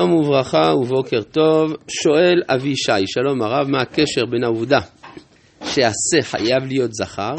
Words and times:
שלום 0.00 0.12
וברכה 0.12 0.74
ובוקר 0.80 1.22
טוב, 1.22 1.72
שואל 1.88 2.42
אבישי, 2.48 3.06
שלום 3.06 3.42
הרב, 3.42 3.68
מה 3.70 3.82
הקשר 3.82 4.26
בין 4.30 4.44
העובדה 4.44 4.80
שהשה 5.64 6.22
חייב 6.22 6.64
להיות 6.68 6.94
זכר, 6.94 7.34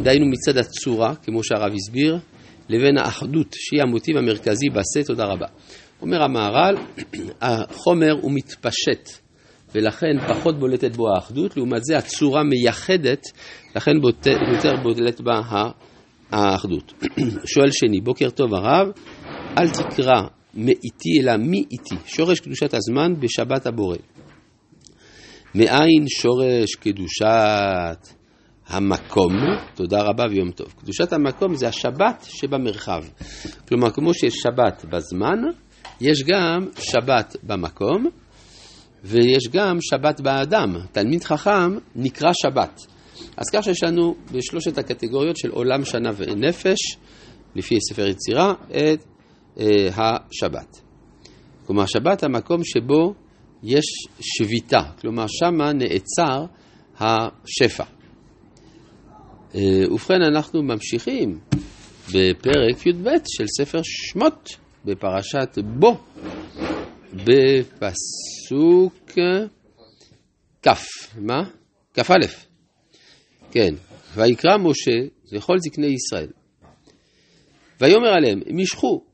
דהיינו 0.00 0.26
מצד 0.26 0.56
הצורה, 0.58 1.14
כמו 1.14 1.44
שהרב 1.44 1.72
הסביר, 1.74 2.18
לבין 2.68 2.98
האחדות, 2.98 3.46
שהיא 3.52 3.82
המוטיב 3.82 4.16
המרכזי 4.16 4.68
בשה, 4.70 5.06
תודה 5.06 5.24
רבה. 5.24 5.46
אומר 6.02 6.22
המהר"ל, 6.22 6.74
החומר 7.42 8.12
הוא 8.22 8.32
מתפשט, 8.34 9.08
ולכן 9.74 10.18
פחות 10.28 10.58
בולטת 10.58 10.96
בו 10.96 11.04
האחדות, 11.14 11.56
לעומת 11.56 11.84
זה 11.84 11.98
הצורה 11.98 12.42
מייחדת, 12.42 13.22
לכן 13.76 13.92
יותר 14.52 14.72
בולטת 14.82 15.20
בה 15.20 15.40
האחדות. 16.30 16.92
שואל 17.54 17.70
שני, 17.70 18.00
בוקר 18.00 18.30
טוב 18.30 18.54
הרב, 18.54 18.88
אל 19.58 19.68
תקרא 19.70 20.22
מאיתי 20.56 21.20
אלא 21.22 21.36
מי 21.36 21.64
איתי, 21.70 21.94
שורש 22.06 22.40
קדושת 22.40 22.74
הזמן 22.74 23.20
בשבת 23.20 23.66
הבורא. 23.66 23.96
מאין 25.54 26.04
שורש 26.08 26.74
קדושת 26.74 28.14
המקום, 28.66 29.32
תודה 29.74 30.02
רבה 30.02 30.24
ויום 30.30 30.50
טוב. 30.50 30.74
קדושת 30.78 31.12
המקום 31.12 31.54
זה 31.54 31.68
השבת 31.68 32.26
שבמרחב. 32.28 33.04
כלומר, 33.68 33.90
כמו 33.90 34.14
שיש 34.14 34.34
שבת 34.34 34.84
בזמן, 34.84 35.38
יש 36.00 36.22
גם 36.22 36.66
שבת 36.78 37.36
במקום, 37.42 38.06
ויש 39.04 39.48
גם 39.52 39.78
שבת 39.80 40.20
באדם. 40.20 40.76
תלמיד 40.92 41.24
חכם 41.24 41.78
נקרא 41.96 42.30
שבת. 42.42 42.80
אז 43.36 43.46
כך 43.52 43.64
שיש 43.64 43.82
לנו 43.82 44.14
בשלושת 44.32 44.78
הקטגוריות 44.78 45.36
של 45.36 45.50
עולם, 45.50 45.84
שנה 45.84 46.10
ונפש, 46.16 46.78
לפי 47.54 47.78
ספר 47.80 48.06
יצירה, 48.06 48.54
את 48.70 49.04
השבת. 49.92 50.80
כלומר, 51.66 51.86
שבת 51.86 52.22
המקום 52.22 52.64
שבו 52.64 53.14
יש 53.62 53.84
שביתה, 54.20 54.80
כלומר, 55.00 55.24
שמה 55.28 55.72
נעצר 55.72 56.44
השפע. 56.98 57.84
אה, 59.54 59.60
ובכן, 59.90 60.22
אנחנו 60.22 60.62
ממשיכים 60.62 61.38
בפרק 62.08 62.86
י"ב 62.86 63.08
של 63.28 63.44
ספר 63.46 63.80
שמות, 63.82 64.48
בפרשת 64.84 65.58
בו, 65.78 65.98
בפסוק 67.12 68.94
כ', 70.66 70.68
מה? 71.16 71.42
כ"א. 71.94 72.26
כן, 73.50 73.74
ויקרא 74.14 74.56
משה 74.58 75.08
לכל 75.32 75.58
זקני 75.58 75.86
ישראל. 75.86 76.30
ויאמר 77.80 78.08
עליהם, 78.08 78.40
משכו 78.54 79.05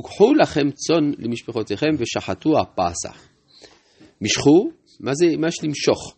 וקחו 0.00 0.34
לכם 0.34 0.70
צאן 0.70 1.12
למשפחותיכם 1.18 1.90
ושחטו 1.98 2.58
הפסח. 2.58 3.28
משכו, 4.20 4.70
מה 5.00 5.14
זה, 5.14 5.26
מה 5.38 5.48
יש 5.48 5.64
למשוך? 5.64 6.16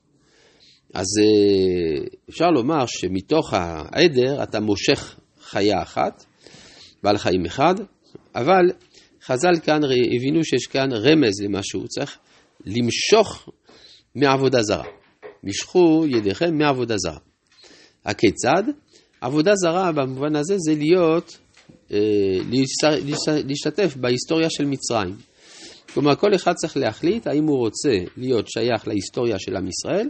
אז 0.95 1.07
אה, 1.21 2.05
אפשר 2.31 2.51
לומר 2.51 2.87
שמתוך 2.87 3.55
העדר 3.55 4.43
אתה 4.43 4.61
מושך 4.61 5.21
חיה 5.41 5.83
אחת, 5.83 6.25
בעל 7.03 7.19
חיים 7.19 7.47
אחד, 7.47 7.75
אבל 8.35 8.71
חז"ל 9.23 9.61
כאן 9.63 9.81
הבינו 10.17 10.45
שיש 10.45 10.67
כאן 10.67 10.93
רמז 10.93 11.43
למשהו, 11.43 11.89
צריך 11.89 12.19
למשוך 12.67 13.49
מעבודה 14.15 14.63
זרה. 14.63 14.85
משכו 15.45 16.05
ידיכם 16.09 16.59
מעבודה 16.59 16.95
זרה. 16.99 17.19
הכיצד? 18.05 18.63
עבודה 19.21 19.55
זרה 19.55 19.93
במובן 19.93 20.37
הזה 20.37 20.55
זה 20.59 20.75
להיות 20.75 21.39
להשתתף 23.45 23.97
בהיסטוריה 23.97 24.51
של 24.51 24.65
מצרים. 24.65 25.17
כלומר, 25.95 26.17
כל 26.17 26.35
אחד 26.35 26.53
צריך 26.53 26.77
להחליט 26.77 27.27
האם 27.27 27.45
הוא 27.47 27.59
רוצה 27.59 27.99
להיות 28.17 28.49
שייך 28.49 28.89
להיסטוריה 28.89 29.39
של 29.39 29.57
עם 29.57 29.69
ישראל 29.69 30.09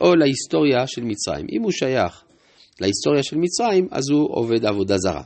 או 0.00 0.14
להיסטוריה 0.14 0.86
של 0.86 1.02
מצרים. 1.04 1.46
אם 1.52 1.62
הוא 1.62 1.70
שייך 1.70 2.24
להיסטוריה 2.80 3.22
של 3.22 3.36
מצרים, 3.36 3.88
אז 3.90 4.02
הוא 4.10 4.28
עובד 4.30 4.64
עבודה 4.66 4.98
זרה. 4.98 5.22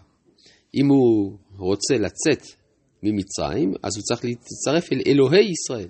אם 0.74 0.88
הוא 0.88 1.36
רוצה 1.56 1.94
לצאת 1.94 2.46
ממצרים, 3.02 3.72
אז 3.82 3.96
הוא 3.96 4.02
צריך 4.02 4.24
להצטרף 4.24 4.92
אל 4.92 5.00
אלוהי 5.06 5.50
ישראל. 5.50 5.88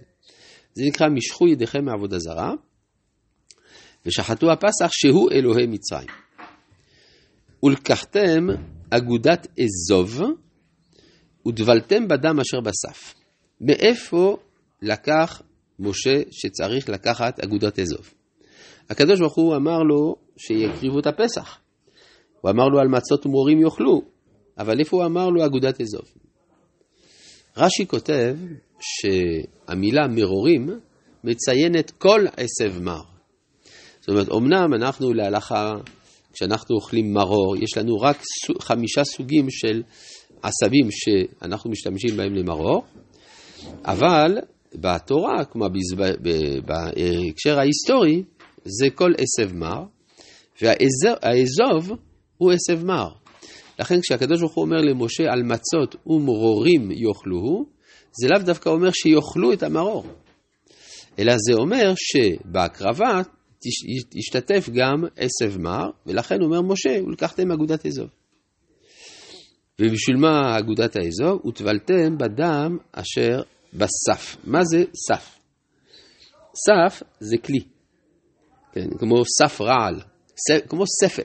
זה 0.75 0.85
נקרא 0.85 1.09
משכו 1.09 1.49
ידיכם 1.49 1.85
מעבודה 1.85 2.19
זרה, 2.19 2.53
ושחטו 4.07 4.53
הפסח 4.53 4.89
שהוא 4.91 5.31
אלוהי 5.33 5.67
מצרים. 5.67 6.09
ולקחתם 7.63 8.47
אגודת 8.91 9.47
אזוב, 9.61 10.21
ודבלתם 11.47 12.09
בדם 12.09 12.41
אשר 12.41 12.61
בסף. 12.61 13.15
מאיפה 13.61 14.37
לקח 14.83 15.43
משה 15.79 16.21
שצריך 16.31 16.89
לקחת 16.89 17.41
אגודת 17.41 17.79
אזוב? 17.79 18.15
הקדוש 18.91 19.21
ברוך 19.21 19.37
הוא 19.37 19.57
אמר 19.57 19.79
לו 19.79 20.17
שיקריבו 20.37 20.99
את 20.99 21.07
הפסח. 21.07 21.59
הוא 22.41 22.51
אמר 22.51 22.65
לו 22.65 22.81
על 22.81 22.89
מצות 22.89 23.27
ומורים 23.27 23.61
יאכלו, 23.61 24.03
אבל 24.59 24.81
איפה 24.81 24.97
הוא 24.97 25.05
אמר 25.05 25.29
לו 25.29 25.47
אגודת 25.47 25.81
אזוב? 25.81 26.03
רש"י 27.57 27.87
כותב 27.87 28.37
שהמילה 28.81 30.09
מרורים 30.09 30.69
מציינת 31.25 31.91
כל 31.91 32.21
עשב 32.37 32.83
מר. 32.83 33.03
זאת 34.01 34.09
אומרת, 34.09 34.29
אמנם 34.33 34.75
אנחנו 34.75 35.13
להלכה 35.13 35.75
כשאנחנו 36.39 36.75
אוכלים 36.75 37.13
מרור, 37.13 37.57
יש 37.57 37.79
לנו 37.79 37.97
רק 38.01 38.23
חמישה 38.61 39.05
סוגים 39.05 39.51
של 39.51 39.83
עשבים 40.43 40.89
שאנחנו 40.91 41.71
משתמשים 41.71 42.17
בהם 42.17 42.35
למרור, 42.35 42.85
אבל 43.85 44.39
בתורה, 44.75 45.45
כמו 45.45 45.65
בהקשר 46.67 47.59
ההיסטורי, 47.59 48.23
זה 48.65 48.91
כל 48.95 49.13
עשב 49.19 49.55
מר, 49.57 49.85
והאזוב 50.63 51.99
הוא 52.37 52.53
עשב 52.53 52.85
מר. 52.85 53.09
לכן 53.79 54.01
כשהקדוש 54.01 54.41
ברוך 54.41 54.55
הוא 54.55 54.65
אומר 54.65 54.81
למשה 54.81 55.25
על 55.33 55.43
מצות 55.43 55.97
ומרורים 56.07 56.91
יאכלוהו, 56.91 57.67
זה 58.21 58.29
לאו 58.29 58.43
דווקא 58.43 58.69
אומר 58.69 58.91
שיאכלו 58.91 59.53
את 59.53 59.63
המרור, 59.63 60.07
אלא 61.19 61.35
זה 61.49 61.55
אומר 61.55 61.93
שבהקרבה 61.97 63.23
ישתתף 64.15 64.69
גם 64.75 65.05
עשב 65.17 65.59
מר, 65.59 65.91
ולכן 66.07 66.43
אומר 66.43 66.63
משה, 66.63 67.05
ולקחתם 67.07 67.53
אגודת 67.53 67.87
אזוב. 67.87 68.09
ובשביל 69.81 70.17
מה 70.17 70.59
אגודת 70.59 70.97
האזוב? 70.97 71.47
וטבלתם 71.47 72.19
בדם 72.19 72.79
אשר 72.93 73.43
בסף. 73.73 74.37
מה 74.45 74.65
זה 74.65 74.85
סף? 75.09 75.39
סף 76.67 77.03
זה 77.21 77.37
כלי, 77.39 77.61
כן, 78.73 78.89
כמו 78.99 79.23
סף 79.39 79.61
רעל, 79.61 80.01
ס, 80.37 80.51
כמו 80.69 80.85
ספל. 80.87 81.23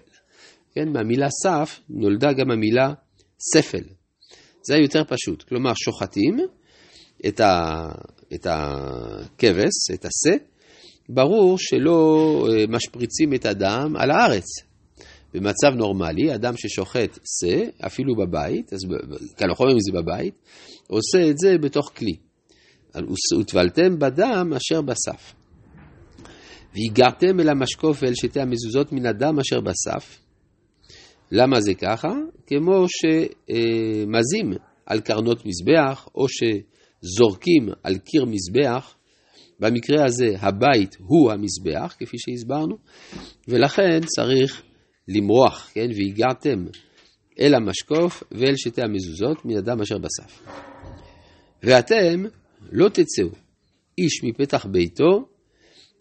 כן, 0.75 0.89
מהמילה 0.89 1.27
סף 1.43 1.79
נולדה 1.89 2.33
גם 2.33 2.51
המילה 2.51 2.93
ספל. 3.53 3.83
זה 4.67 4.75
יותר 4.75 5.03
פשוט, 5.03 5.43
כלומר 5.43 5.71
שוחטים 5.73 6.37
את, 7.27 7.39
ה, 7.39 7.73
את 8.33 8.47
הכבש, 8.49 9.91
את 9.93 10.05
השה, 10.05 10.43
ברור 11.09 11.57
שלא 11.57 12.47
אה, 12.49 12.65
משפריצים 12.69 13.33
את 13.33 13.45
הדם 13.45 13.93
על 13.97 14.11
הארץ. 14.11 14.45
במצב 15.33 15.75
נורמלי, 15.75 16.35
אדם 16.35 16.53
ששוחט 16.57 17.19
שא, 17.39 17.85
אפילו 17.85 18.15
בבית, 18.15 18.73
אז 18.73 18.79
קל 19.35 19.51
וחומר 19.51 19.71
אם 19.71 19.77
זה 19.79 20.01
בבית, 20.01 20.33
עושה 20.87 21.29
את 21.29 21.37
זה 21.37 21.57
בתוך 21.57 21.91
כלי. 21.95 22.15
וטבלתם 23.39 23.99
בדם 23.99 24.53
אשר 24.57 24.81
בסף. 24.81 25.33
והגעתם 26.75 27.39
אל 27.39 27.49
המשקוף 27.49 28.03
ואל 28.03 28.13
שתי 28.15 28.41
המזוזות 28.41 28.91
מן 28.91 29.05
הדם 29.05 29.39
אשר 29.39 29.61
בסף. 29.61 30.19
למה 31.31 31.61
זה 31.61 31.73
ככה? 31.73 32.09
כמו 32.47 32.85
שמזים 32.87 34.53
על 34.85 35.01
קרנות 35.01 35.43
מזבח, 35.45 36.07
או 36.15 36.25
שזורקים 36.29 37.69
על 37.83 37.97
קיר 37.97 38.25
מזבח 38.25 38.95
במקרה 39.59 40.05
הזה 40.05 40.35
הבית 40.39 40.95
הוא 40.99 41.31
המזבח, 41.31 41.95
כפי 41.99 42.17
שהסברנו, 42.19 42.77
ולכן 43.47 43.99
צריך 44.15 44.61
למרוח, 45.07 45.71
כן? 45.73 45.87
והגעתם 45.97 46.65
אל 47.39 47.55
המשקוף 47.55 48.23
ואל 48.31 48.55
שתי 48.55 48.81
המזוזות 48.81 49.45
מן 49.45 49.57
אדם 49.57 49.81
אשר 49.81 49.97
בסף. 49.97 50.41
ואתם 51.63 52.23
לא 52.71 52.89
תצאו 52.89 53.27
איש 53.97 54.23
מפתח 54.23 54.65
ביתו 54.65 55.27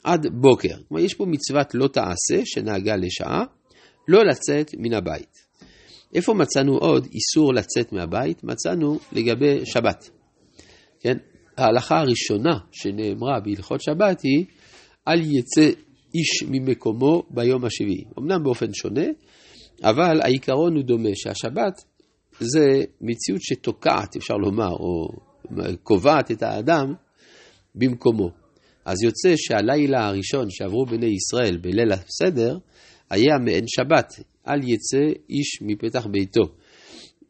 עד 0.05 0.26
בוקר. 0.32 0.75
כלומר, 0.88 1.05
יש 1.05 1.14
פה 1.14 1.26
מצוות 1.26 1.75
לא 1.75 1.88
תעשה 1.88 2.43
שנהגה 2.44 2.96
לשעה, 2.96 3.44
לא 4.08 4.25
לצאת 4.25 4.70
מן 4.78 4.94
הבית. 4.94 5.52
איפה 6.14 6.34
מצאנו 6.34 6.76
עוד 6.78 7.06
איסור 7.12 7.55
לצאת 7.55 7.93
מהבית? 7.93 8.44
מצאנו 8.44 8.98
לגבי 9.12 9.66
שבת. 9.66 10.10
כן? 11.00 11.16
ההלכה 11.56 12.00
הראשונה 12.00 12.58
שנאמרה 12.72 13.40
בהלכות 13.44 13.82
שבת 13.82 14.20
היא 14.22 14.44
אל 15.08 15.20
יצא 15.20 15.81
איש 16.14 16.43
ממקומו 16.49 17.22
ביום 17.31 17.64
השביעי. 17.64 18.04
אמנם 18.19 18.43
באופן 18.43 18.75
שונה, 18.75 19.06
אבל 19.84 20.20
העיקרון 20.22 20.76
הוא 20.76 20.84
דומה, 20.84 21.10
שהשבת 21.14 21.72
זה 22.40 22.84
מציאות 23.00 23.43
שתוקעת, 23.43 24.16
אפשר 24.16 24.34
לומר, 24.34 24.70
או 24.70 25.08
קובעת 25.82 26.31
את 26.31 26.43
האדם 26.43 26.94
במקומו. 27.75 28.31
אז 28.84 29.02
יוצא 29.02 29.34
שהלילה 29.37 30.06
הראשון 30.06 30.46
שעברו 30.50 30.87
בני 30.87 31.06
ישראל 31.06 31.56
בליל 31.56 31.93
הסדר, 31.93 32.58
היה 33.10 33.38
מעין 33.44 33.64
שבת, 33.66 34.12
אל 34.48 34.69
יצא 34.69 35.20
איש 35.31 35.62
מפתח 35.62 36.06
ביתו. 36.06 36.43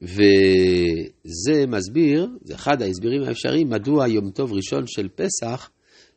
וזה 0.02 1.66
מסביר, 1.66 2.28
זה 2.42 2.54
אחד 2.54 2.82
ההסברים 2.82 3.22
האפשריים, 3.22 3.68
מדוע 3.68 4.08
יום 4.08 4.30
טוב 4.30 4.52
ראשון 4.52 4.84
של 4.86 5.08
פסח 5.08 5.70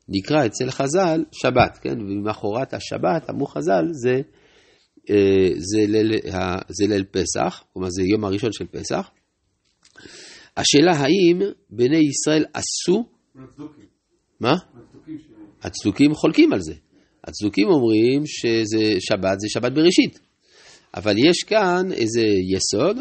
נקרא 0.09 0.45
אצל 0.45 0.71
חז"ל 0.71 1.23
שבת, 1.31 1.77
כן? 1.81 2.01
ומאחורת 2.01 2.73
השבת, 2.73 3.29
אמרו 3.29 3.45
חז"ל, 3.45 3.85
זה, 3.91 4.21
אה, 5.09 5.49
זה, 5.57 5.85
ליל, 5.87 6.11
זה 6.69 6.87
ליל 6.87 7.03
פסח, 7.11 7.63
כלומר 7.73 7.89
זה 7.89 8.03
יום 8.03 8.25
הראשון 8.25 8.51
של 8.51 8.65
פסח. 8.65 9.09
השאלה 10.57 10.91
האם 10.91 11.39
בני 11.69 11.99
ישראל 12.09 12.45
עשו... 12.53 13.05
מה? 14.39 14.55
הצדוקים 15.61 16.13
חולקים 16.13 16.53
על 16.53 16.59
זה. 16.61 16.73
הצדוקים 17.23 17.67
אומרים 17.67 18.23
שזה 18.25 18.99
שבת, 18.99 19.39
זה 19.39 19.47
שבת 19.49 19.71
בראשית. 19.71 20.19
אבל 20.95 21.15
יש 21.17 21.43
כאן 21.47 21.91
איזה 21.91 22.23
יסוד 22.55 22.97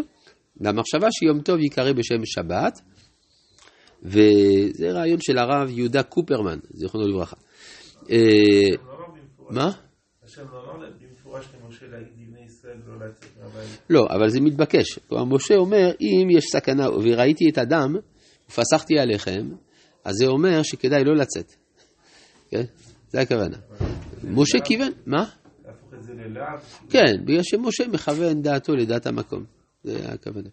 למחשבה 0.61 1.09
שיום 1.11 1.41
טוב 1.41 1.61
ייקרא 1.61 1.93
בשם 1.93 2.25
שבת, 2.25 2.81
וזה 4.03 4.93
רעיון 4.93 5.19
של 5.21 5.39
הרב 5.39 5.69
יהודה 5.71 6.03
קופרמן, 6.03 6.59
זיכרונו 6.71 7.09
לברכה. 7.09 7.37
אה, 8.11 8.77
מה? 9.51 9.71
לא, 13.91 14.07
אבל 14.11 14.29
זה 14.29 14.41
מתבקש. 14.41 14.99
משה 15.13 15.55
אומר, 15.55 15.91
אם 16.01 16.29
יש 16.31 16.45
סכנה 16.45 16.91
וראיתי 16.91 17.45
את 17.53 17.59
הדם 17.59 17.97
ופסחתי 18.49 18.99
עליכם, 18.99 19.49
אז 20.05 20.15
זה 20.15 20.27
אומר 20.27 20.63
שכדאי 20.63 21.05
לא 21.05 21.17
לצאת. 21.17 21.55
כן? 22.51 22.63
זה 23.09 23.21
הכוונה. 23.21 23.57
משה 24.25 24.59
כיוון, 24.65 24.93
מה? 25.07 25.25
להפוך 25.67 25.95
את 25.95 26.03
זה 26.03 26.13
ללאו? 26.13 26.45
כן, 26.91 27.25
בגלל 27.25 27.43
שמשה 27.43 27.89
מכוון 27.89 28.43
דעתו 28.43 28.73
לדעת 28.73 29.07
המקום. 29.07 29.45
זה 29.85 30.09
הכוונה. 30.09 30.49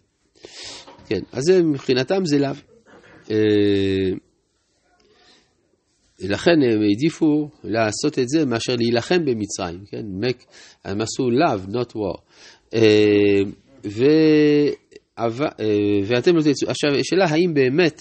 כן, 1.06 1.20
אז 1.32 1.50
מבחינתם 1.50 2.24
זה 2.24 2.38
לאו. 2.38 2.50
אה, 3.30 4.10
לכן 6.20 6.62
הם 6.62 6.82
העדיפו 6.82 7.48
לעשות 7.64 8.18
את 8.18 8.28
זה 8.28 8.44
מאשר 8.44 8.76
להילחם 8.76 9.24
במצרים, 9.24 9.84
כן? 9.90 10.04
הם 10.84 11.00
עשו 11.00 11.22
love, 11.22 11.68
not 11.68 11.92
war. 11.96 12.20
אה. 12.74 13.38
אה, 15.18 15.26
ואתם 16.04 16.36
לא 16.36 16.42
תצאו. 16.42 16.70
עכשיו, 16.70 16.90
השאלה 17.00 17.24
האם 17.24 17.54
באמת 17.54 18.00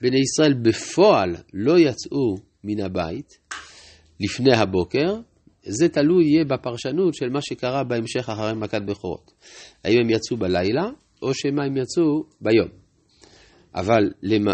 בני 0.00 0.18
ישראל 0.20 0.54
בפועל 0.62 1.36
לא 1.54 1.78
יצאו 1.78 2.34
מן 2.64 2.80
הבית 2.80 3.38
לפני 4.20 4.54
הבוקר, 4.56 5.14
זה 5.66 5.88
תלוי 5.88 6.24
יהיה 6.24 6.44
בפרשנות 6.44 7.14
של 7.14 7.28
מה 7.28 7.40
שקרה 7.42 7.84
בהמשך 7.84 8.28
אחרי 8.28 8.52
מכת 8.56 8.82
בכורות. 8.82 9.32
האם 9.84 9.98
הם 10.00 10.10
יצאו 10.10 10.36
בלילה, 10.36 10.90
או 11.22 11.34
שמא 11.34 11.62
הם 11.62 11.76
יצאו 11.76 12.24
ביום. 12.40 12.68
אבל, 13.74 14.10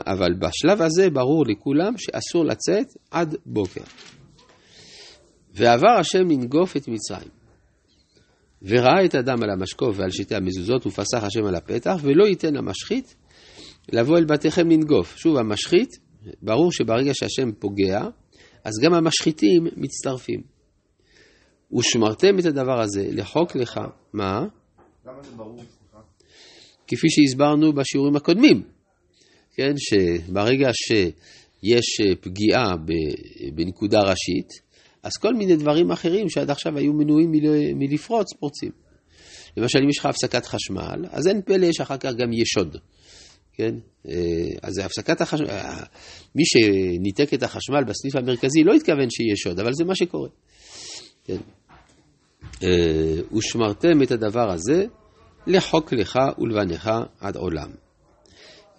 אבל 0.07 0.35
בשלב 0.39 0.83
הזה 0.83 1.11
ברור 1.11 1.45
לכולם 1.47 1.93
שאסור 1.97 2.45
לצאת 2.45 2.87
עד 3.11 3.37
בוקר. 3.47 3.85
ועבר 5.55 5.99
השם 6.01 6.29
לנגוף 6.31 6.77
את 6.77 6.89
מצרים. 6.89 7.31
וראה 8.63 9.05
את 9.05 9.15
הדם 9.15 9.43
על 9.43 9.51
המשקוף 9.51 9.99
ועל 9.99 10.11
שתי 10.11 10.35
המזוזות, 10.35 10.87
ופסח 10.87 11.25
השם 11.25 11.45
על 11.45 11.55
הפתח, 11.55 11.97
ולא 12.03 12.25
ייתן 12.25 12.57
המשחית 12.57 13.15
לבוא 13.93 14.19
אל 14.19 14.25
בתיכם 14.25 14.71
לנגוף. 14.71 15.17
שוב, 15.17 15.37
המשחית, 15.37 15.89
ברור 16.43 16.73
שברגע 16.73 17.15
שהשם 17.15 17.53
פוגע, 17.59 18.01
אז 18.65 18.73
גם 18.83 18.95
המשחיתים 18.95 19.67
מצטרפים. 19.77 20.60
ושמרתם 21.79 22.39
את 22.39 22.45
הדבר 22.45 22.81
הזה 22.81 23.09
לחוק 23.11 23.57
לך, 23.57 23.81
מה? 24.13 24.47
למה 25.07 25.23
זה 25.23 25.31
ברור? 25.37 25.63
כפי 26.87 27.07
שהסברנו 27.11 27.73
בשיעורים 27.73 28.17
הקודמים, 28.17 28.63
כן, 29.55 29.73
שברגע 29.77 30.69
שיש 30.73 32.01
פגיעה 32.21 32.75
בנקודה 33.55 34.01
ראשית, 34.01 34.49
אז 35.03 35.13
כל 35.21 35.35
מיני 35.35 35.57
דברים 35.57 35.91
אחרים 35.91 36.29
שעד 36.29 36.51
עכשיו 36.51 36.79
היו 36.79 36.93
מנועים 36.93 37.33
מלפרוץ, 37.75 38.27
פורצים. 38.33 38.71
למשל, 39.57 39.79
אם 39.79 39.89
יש 39.89 39.99
לך 39.99 40.07
הפסקת 40.07 40.47
חשמל, 40.47 41.05
אז 41.11 41.27
אין 41.27 41.43
פלא 41.43 41.73
שאחר 41.73 41.97
כך 41.97 42.11
גם 42.15 42.33
יהיה 42.33 42.45
שוד. 42.47 42.77
כן? 43.53 43.75
אה, 44.09 44.15
אז 44.63 44.79
הפסקת 44.79 45.21
החשמל, 45.21 45.51
אה, 45.51 45.83
מי 46.35 46.43
שניתק 46.45 47.35
את 47.35 47.43
החשמל 47.43 47.85
בסניף 47.85 48.17
המרכזי 48.17 48.65
לא 48.65 48.75
התכוון 48.75 49.11
שיהיה 49.11 49.37
שוד, 49.37 49.61
אבל 49.61 49.73
זה 49.73 49.85
מה 49.85 49.95
שקורה. 49.95 50.29
כן? 51.25 51.37
אה, 52.63 53.37
ושמרתם 53.37 54.03
את 54.03 54.11
הדבר 54.11 54.51
הזה 54.51 54.85
לחוק 55.47 55.93
לך 55.93 56.19
ולבניך 56.39 56.91
עד 57.21 57.37
עולם. 57.37 57.71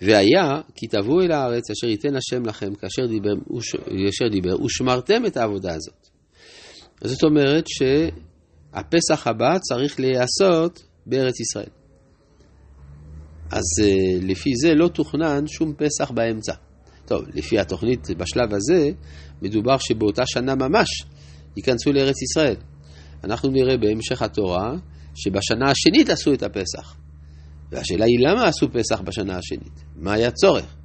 והיה 0.01 0.62
כי 0.75 0.88
תבואו 0.88 1.22
אל 1.22 1.31
הארץ 1.31 1.72
אשר 1.72 1.88
ייתן 1.88 2.16
השם 2.16 2.45
לכם 2.45 2.75
כאשר 2.75 3.06
דיבר, 3.07 3.33
אשר 4.10 4.28
דיבר 4.28 4.62
ושמרתם 4.62 5.25
את 5.25 5.38
העבודה 5.38 5.74
הזאת. 5.74 6.07
זאת 7.04 7.24
אומרת 7.24 7.66
שהפסח 7.68 9.28
הבא 9.28 9.57
צריך 9.60 10.00
להיעשות 10.00 10.83
בארץ 11.06 11.39
ישראל. 11.39 11.69
אז 13.51 13.63
אה, 13.83 14.19
לפי 14.22 14.50
זה 14.56 14.74
לא 14.75 14.88
תוכנן 14.88 15.48
שום 15.48 15.74
פסח 15.78 16.12
באמצע. 16.12 16.54
טוב, 17.06 17.22
לפי 17.33 17.60
התוכנית 17.60 18.07
בשלב 18.18 18.54
הזה, 18.54 18.89
מדובר 19.42 19.78
שבאותה 19.78 20.24
שנה 20.25 20.56
ממש 20.56 20.88
ייכנסו 21.57 21.92
לארץ 21.92 22.22
ישראל. 22.22 22.56
אנחנו 23.23 23.50
נראה 23.50 23.77
בהמשך 23.77 24.21
התורה 24.21 24.73
שבשנה 25.15 25.71
השנית 25.71 26.09
עשו 26.09 26.33
את 26.33 26.44
הפסח. 26.44 26.95
והשאלה 27.71 28.06
היא 28.06 28.19
למה 28.19 28.47
עשו 28.47 28.68
פסח 28.71 29.01
בשנה 29.01 29.38
השנית? 29.38 29.83
מה 29.95 30.13
היה 30.13 30.31
צורך? 30.31 30.75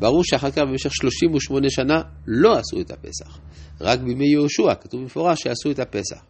ברור 0.00 0.24
שאחר 0.24 0.50
כך 0.50 0.58
במשך 0.58 0.90
38 0.92 1.66
שנה 1.70 2.02
לא 2.26 2.58
עשו 2.58 2.80
את 2.80 2.90
הפסח. 2.90 3.38
רק 3.80 4.00
בימי 4.00 4.26
יהושע 4.28 4.74
כתוב 4.80 5.00
במפורש 5.00 5.42
שעשו 5.42 5.70
את 5.70 5.78
הפסח. 5.78 6.24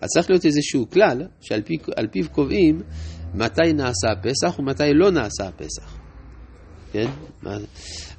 אז 0.00 0.08
צריך 0.08 0.30
להיות 0.30 0.44
איזשהו 0.44 0.90
כלל 0.90 1.22
שעל 1.40 1.62
פי, 1.62 1.78
פיו 2.10 2.30
קובעים 2.30 2.82
מתי 3.34 3.72
נעשה 3.74 4.08
הפסח 4.12 4.58
ומתי 4.58 4.82
לא 4.94 5.10
נעשה 5.10 5.48
הפסח. 5.48 5.98
כן? 6.92 7.10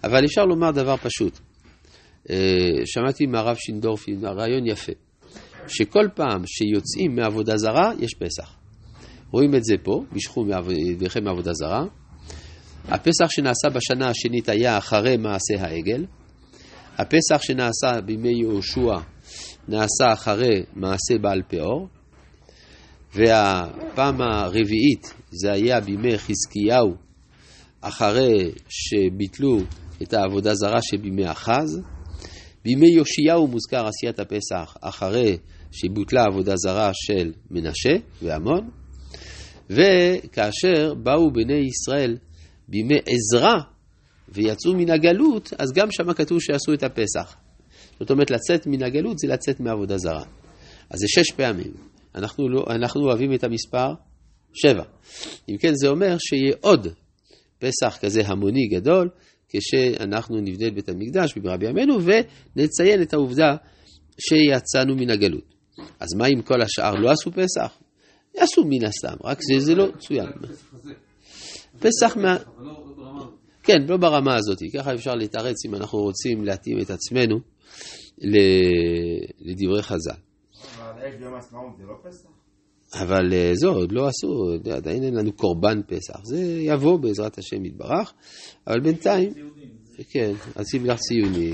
אבל 0.04 0.26
אפשר 0.26 0.46
לומר 0.46 0.72
דבר 0.72 0.98
פשוט. 0.98 1.40
אה, 2.30 2.36
שמעתי 2.86 3.26
מהרב 3.26 3.56
שינדורפי 3.56 4.12
רעיון 4.24 4.68
יפה. 4.68 4.92
שכל 5.68 6.08
פעם 6.16 6.44
שיוצאים 6.46 7.16
מעבודה 7.16 7.58
זרה, 7.58 7.92
יש 8.00 8.14
פסח. 8.14 8.56
רואים 9.32 9.56
את 9.56 9.64
זה 9.64 9.76
פה, 9.84 10.04
משכו 10.12 10.46
ידיכם 10.92 11.24
מעבודה 11.24 11.54
זרה. 11.54 11.86
הפסח 12.88 13.26
שנעשה 13.30 13.70
בשנה 13.70 14.10
השנית 14.10 14.50
היה 14.50 14.78
אחרי 14.78 15.18
מעשה 15.18 15.54
העגל. 15.60 16.06
הפסח 16.98 17.42
שנעשה 17.42 18.02
בימי 18.06 18.40
יהושע 18.40 19.00
נעשה 19.68 20.14
אחרי 20.14 20.64
מעשה 20.76 21.18
בעל 21.22 21.42
פאור. 21.48 21.88
והפעם 23.16 24.22
הרביעית 24.22 25.14
זה 25.32 25.52
היה 25.52 25.82
בימי 25.82 26.18
חזקיהו, 26.18 26.96
אחרי 27.82 28.52
שביטלו 28.70 29.58
את 30.02 30.14
העבודה 30.14 30.56
זרה 30.56 30.82
שבימי 30.82 31.32
אחז. 31.32 31.82
בימי 32.64 32.88
יאשיהו 32.98 33.48
מוזכר 33.48 33.88
עשיית 33.88 34.20
הפסח 34.20 34.78
אחרי 34.82 35.38
שבוטלה 35.72 36.24
עבודה 36.24 36.54
זרה 36.56 36.92
של 36.94 37.32
מנשה 37.52 37.94
ועמון, 38.22 38.70
וכאשר 39.70 40.94
באו 40.94 41.32
בני 41.32 41.68
ישראל 41.68 42.18
בימי 42.68 42.98
עזרא 43.06 43.58
ויצאו 44.30 44.74
מן 44.74 44.90
הגלות, 44.90 45.54
אז 45.60 45.72
גם 45.76 45.88
שם 45.92 46.14
כתוב 46.14 46.38
שעשו 46.42 46.74
את 46.74 46.84
הפסח. 46.84 47.36
זאת 48.00 48.12
אומרת, 48.12 48.32
לצאת 48.32 48.68
מן 48.68 48.84
הגלות 48.84 49.20
זה 49.20 49.28
לצאת 49.28 49.60
מעבודה 49.60 49.98
זרה. 49.98 50.24
אז 50.90 51.00
זה 51.00 51.06
שש 51.08 51.32
פעמים. 51.32 51.74
אנחנו, 52.16 52.50
לא, 52.50 52.66
אנחנו 52.70 53.02
אוהבים 53.02 53.34
את 53.34 53.44
המספר 53.44 53.94
שבע. 54.54 54.84
אם 55.50 55.58
כן, 55.58 55.74
זה 55.74 55.88
אומר 55.88 56.18
שיהיה 56.20 56.56
עוד 56.62 56.88
פסח 57.60 57.98
כזה 58.02 58.22
המוני 58.26 58.68
גדול, 58.68 59.10
כשאנחנו 59.52 60.42
נבנה 60.42 60.68
את 60.68 60.74
בית 60.74 60.90
המקדש 60.90 61.38
במהרה 61.38 61.58
בימינו, 61.58 61.98
ונציין 62.02 63.02
את 63.02 63.14
העובדה 63.14 63.56
שיצאנו 64.20 64.96
מן 64.96 65.10
הגלות. 65.10 65.54
אז 66.00 66.14
מה 66.18 66.28
אם 66.28 66.42
כל 66.42 66.62
השאר 66.62 66.96
לא 66.96 67.12
עשו 67.12 67.32
פסח? 67.32 67.78
יעשו 68.38 68.66
מן 68.66 68.86
הסתם, 68.86 69.16
רק 69.24 69.40
זה, 69.42 69.60
זה 69.60 69.76
לא 69.76 69.88
צוין. 70.00 70.30
פסח 71.80 72.18
מה... 72.18 72.38
כן, 73.64 73.78
לא 73.88 73.98
ברמה 73.98 74.36
הזאת, 74.36 74.58
ככה 74.74 74.94
אפשר 74.94 75.16
לתרץ 75.16 75.66
אם 75.66 75.76
אנחנו 75.76 76.00
רוצים 76.00 76.44
להתאים 76.46 76.80
את 76.82 76.90
עצמנו 76.90 77.40
לדברי 79.42 79.84
חז"ל. 79.84 80.12
אבל 80.78 81.18
ביום 81.20 81.34
העצמאות 81.34 81.78
זה 81.78 81.84
לא 81.84 81.96
פסח? 82.04 82.41
אבל 82.94 83.34
אה, 83.34 83.52
זו, 83.54 83.74
עוד 83.74 83.92
לא 83.92 84.08
עשו, 84.08 84.54
עדיין 84.74 85.04
אין 85.04 85.14
לנו 85.14 85.32
קורבן 85.32 85.82
פסח. 85.88 86.20
זה 86.24 86.40
יבוא 86.60 87.00
בעזרת 87.00 87.38
השם 87.38 87.66
יתברך, 87.66 88.14
אבל 88.68 88.80
בינתיים, 88.80 89.34
כן, 90.10 90.32
לך 90.86 91.00
ציונים. 91.00 91.50